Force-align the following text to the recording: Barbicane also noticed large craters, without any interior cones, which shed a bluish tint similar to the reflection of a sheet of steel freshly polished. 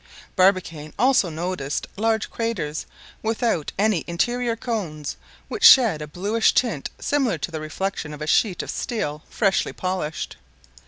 Barbicane 0.35 0.95
also 0.97 1.29
noticed 1.29 1.85
large 1.95 2.31
craters, 2.31 2.87
without 3.21 3.71
any 3.77 4.03
interior 4.07 4.55
cones, 4.55 5.15
which 5.47 5.63
shed 5.63 6.01
a 6.01 6.07
bluish 6.07 6.55
tint 6.55 6.89
similar 6.97 7.37
to 7.37 7.51
the 7.51 7.61
reflection 7.61 8.11
of 8.11 8.19
a 8.23 8.25
sheet 8.25 8.63
of 8.63 8.71
steel 8.71 9.21
freshly 9.29 9.73
polished. 9.73 10.37